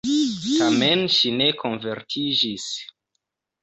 [0.53, 2.71] Tamen ŝi ne konvertiĝis.